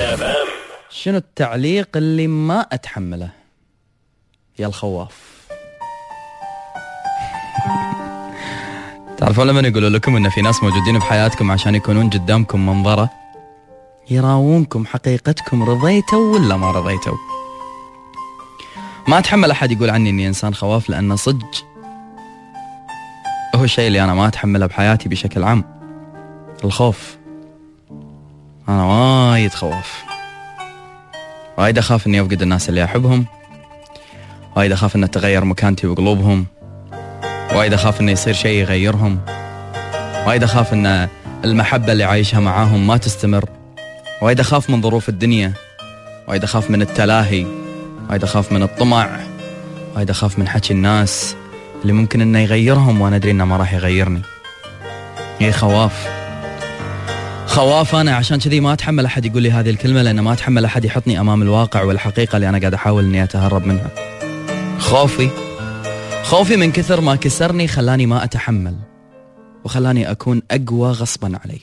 [0.00, 0.34] ام
[0.90, 3.28] شنو التعليق اللي ما أتحمله؟
[4.58, 5.34] يا الخواف.
[9.16, 13.10] تعرفون لما يقولوا لكم إن في ناس موجودين بحياتكم عشان يكونون قدامكم منظره
[14.10, 17.16] يراوونكم حقيقتكم رضيتوا ولا ما رضيتوا؟
[19.08, 21.66] ما أتحمل أحد يقول عني إني إنسان خواف لأن صدق
[23.54, 25.64] هو الشيء اللي أنا ما أتحمله بحياتي بشكل عام.
[26.64, 27.16] الخوف.
[28.68, 30.04] أنا وايد خواف
[31.58, 33.26] وايد أخاف إني أفقد الناس اللي أحبهم.
[34.56, 36.46] وايد أخاف ان تغير مكانتي بقلوبهم
[37.54, 39.20] وايد أخاف إنه يصير شيء يغيرهم.
[40.26, 41.08] وايد أخاف إن
[41.44, 43.48] المحبة اللي عايشها معاهم ما تستمر.
[44.22, 45.52] وايد أخاف من ظروف الدنيا.
[46.28, 47.46] وايد أخاف من التلاهي.
[48.10, 49.08] وايد أخاف من الطمع.
[49.96, 51.36] وايد أخاف من حكي الناس
[51.82, 54.22] اللي ممكن إنه يغيرهم وأنا أدري إنه ما راح يغيرني.
[55.38, 56.23] هي خواف
[57.54, 60.84] خواف أنا عشان كذي ما أتحمل أحد يقول لي هذه الكلمة لأن ما أتحمل أحد
[60.84, 63.90] يحطني أمام الواقع والحقيقة اللي أنا قاعد أحاول إني أتهرب منها.
[64.78, 65.30] خوفي.
[66.22, 68.76] خوفي من كثر ما كسرني خلاني ما أتحمل
[69.64, 71.60] وخلاني أكون أقوى غصبا علي.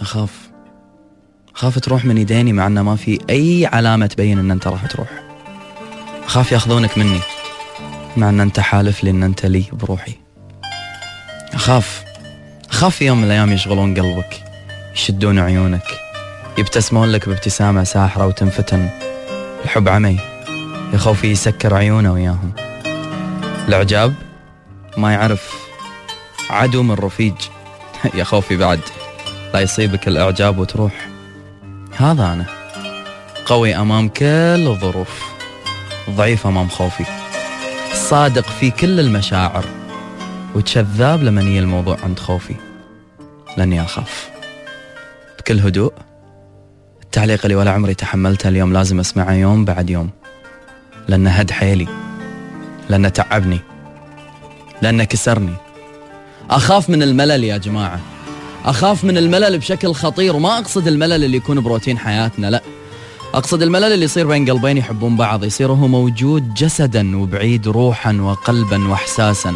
[0.00, 0.50] أخاف.
[1.56, 5.08] أخاف تروح من يديني مع إنه ما في أي علامة تبين إن أنت راح تروح.
[6.24, 7.20] أخاف يأخذونك مني
[8.16, 10.14] مع إن أنت حالف لي ان أنت لي بروحي.
[11.54, 12.04] أخاف.
[12.70, 14.49] أخاف في يوم من الأيام يشغلون قلبك.
[15.00, 16.00] يشدون عيونك
[16.58, 18.88] يبتسمون لك بابتسامة ساحرة وتنفتن.
[19.64, 20.20] الحب عمي
[20.92, 22.52] يا خوفي يسكر عيونه وياهم.
[23.68, 24.14] الإعجاب؟
[24.96, 25.54] ما يعرف.
[26.50, 27.34] عدو من رفيج.
[28.18, 28.80] يا خوفي بعد
[29.54, 31.08] لا يصيبك الإعجاب وتروح.
[31.96, 32.46] هذا أنا
[33.46, 35.24] قوي أمام كل الظروف
[36.10, 37.04] ضعيف أمام خوفي.
[37.94, 39.64] صادق في كل المشاعر
[40.54, 42.54] وكذاب لما يجي الموضوع عند خوفي.
[43.56, 44.39] لاني اخاف
[45.50, 45.92] بكل هدوء.
[47.02, 50.10] التعليق اللي ولا عمري تحملته اليوم لازم أسمعه يوم بعد يوم.
[51.08, 51.86] لأنه هد حيلي.
[52.88, 53.60] لأنه تعبني.
[54.82, 55.54] لأنه كسرني.
[56.50, 58.00] أخاف من الملل يا جماعة.
[58.64, 62.62] أخاف من الملل بشكل خطير وما أقصد الملل اللي يكون بروتين حياتنا لا.
[63.34, 68.88] أقصد الملل اللي يصير بين قلبين يحبون بعض يصير هو موجود جسدا وبعيد روحا وقلبا
[68.88, 69.54] واحساسا.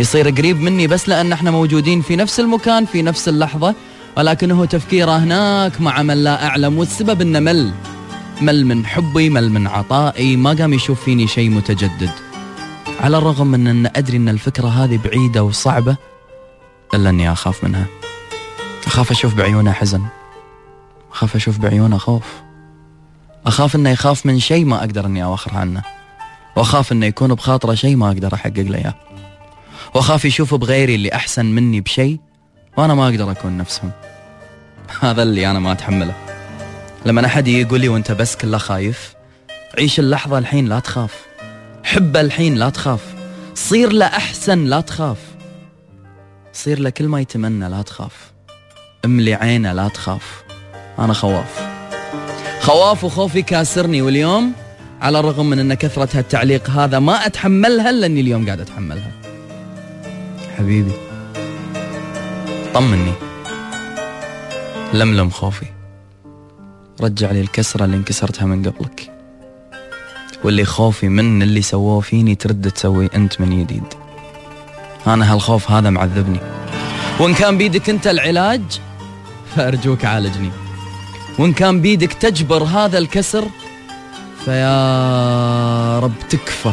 [0.00, 3.74] يصير قريب مني بس لأن إحنا موجودين في نفس المكان في نفس اللحظة
[4.16, 7.72] ولكنه تفكيره هناك مع من لا أعلم والسبب إنه مل.
[8.40, 12.10] مل من حبي مل من عطائي ما قام يشوف فيني شيء متجدد.
[13.00, 15.96] على الرغم من أن أدري أن الفكرة هذه بعيدة وصعبة
[16.94, 17.86] الا اني أخاف منها.
[18.86, 20.02] أخاف أشوف بعيونه حزن.
[21.12, 22.24] أخاف أشوف بعيونه خوف.
[23.46, 25.82] أخاف إنه يخاف من شيء ما أقدر إني أوخر عنه.
[26.56, 28.94] وأخاف إنه يكون بخاطره شيء ما أقدر أحقق له إياه.
[29.94, 32.18] وأخاف يشوف بغيري اللي أحسن مني بشيء.
[32.76, 33.90] وأنا ما أقدر أكون نفسهم.
[35.00, 36.14] هذا اللي أنا ما أتحمله.
[37.06, 39.14] لما أحد يقول لي وأنت بس كله خايف
[39.78, 41.26] عيش اللحظة الحين لا تخاف.
[41.84, 43.14] حبه الحين لا تخاف.
[43.54, 45.18] صير له أحسن لا تخاف.
[46.52, 48.32] صير له كل ما يتمنى لا تخاف.
[49.04, 50.42] املي عينه لا تخاف.
[50.98, 51.68] أنا خواف.
[52.60, 54.52] خواف وخوفي كاسرني واليوم
[55.00, 59.12] على الرغم من إن كثرة هالتعليق هذا ما أتحملها لاني اليوم قاعد أتحملها.
[60.58, 61.11] حبيبي.
[62.74, 63.12] طمني.
[64.94, 65.66] لملم خوفي.
[67.00, 69.12] رجع لي الكسرة اللي انكسرتها من قبلك.
[70.44, 73.84] واللي خوفي من اللي سووه فيني ترد تسوي أنت من جديد
[75.06, 76.40] أنا هالخوف هذا معذبني.
[77.20, 78.62] وإن كان بيدك أنت العلاج
[79.56, 80.50] فأرجوك عالجني.
[81.38, 83.44] وإن كان بيدك تجبر هذا الكسر
[84.44, 86.72] فيا رب تكفى.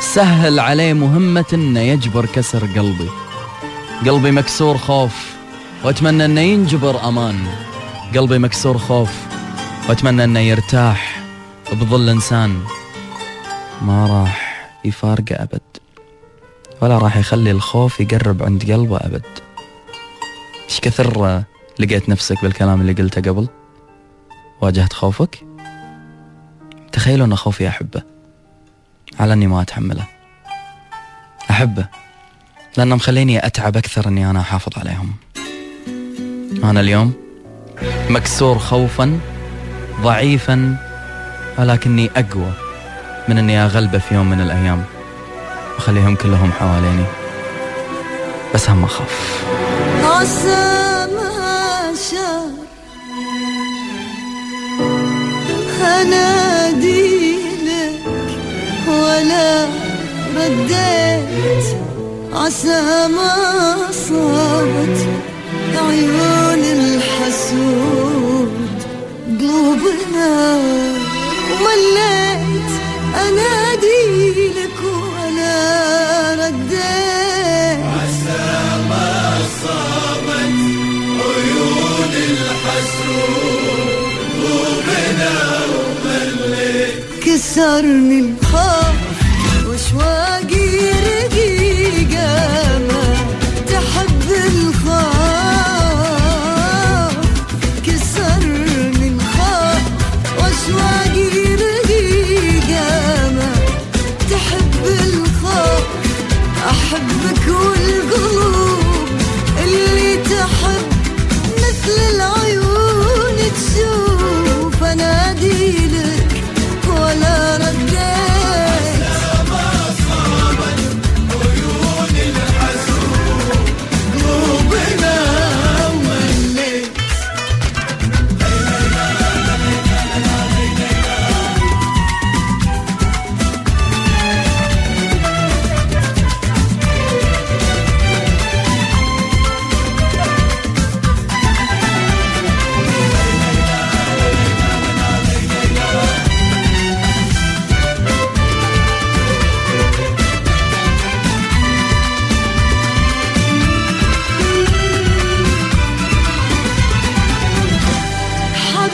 [0.00, 3.08] سهل عليه مهمة إنه يجبر كسر قلبي.
[4.06, 5.36] قلبي مكسور خوف
[5.84, 7.46] وأتمنى إنه ينجبر أمان.
[8.14, 9.26] قلبي مكسور خوف
[9.88, 11.22] وأتمنى إنه يرتاح
[11.72, 12.64] بظل إنسان
[13.82, 15.60] ما راح يفارقه أبد
[16.82, 19.26] ولا راح يخلي الخوف يقرب عند قلبه أبد.
[20.64, 21.42] إيش كثر
[21.78, 23.48] لقيت نفسك بالكلام اللي قلته قبل؟
[24.60, 25.44] واجهت خوفك؟
[26.92, 28.02] تخيلوا إن خوفي أحبه
[29.20, 30.04] على إني ما أتحمله.
[31.50, 32.09] أحبه.
[32.76, 35.12] لأنه مخليني أتعب أكثر إني أنا أحافظ عليهم.
[36.64, 37.12] أنا اليوم
[38.10, 39.20] مكسور خوفا
[40.02, 40.76] ضعيفا
[41.58, 42.52] ولكني أقوى
[43.28, 44.84] من إني اغلبه في يوم من الأيام.
[45.74, 47.04] واخليهم كلهم حواليني.
[48.54, 49.44] بس هم أخاف.
[50.04, 51.30] عسى ما
[55.82, 59.66] أنادي لك ولا
[60.36, 61.99] رديت.
[62.32, 63.34] عسى ما
[64.08, 64.98] صابت
[65.74, 68.52] عيون الحسود
[69.40, 70.32] قلوبنا
[71.50, 72.70] ومليت
[73.14, 75.58] أنادي لك ولا
[76.34, 77.80] رديت.
[77.96, 78.48] عسى
[78.90, 79.10] ما
[79.62, 80.58] صابت
[81.26, 83.70] عيون الحسود
[84.36, 85.34] قلوبنا
[85.72, 86.94] ومليت.
[87.24, 88.98] كسرني الخوف
[89.66, 90.29] وشوي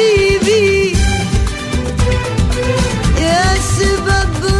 [0.00, 0.92] حبيبي
[3.20, 4.59] يا سبب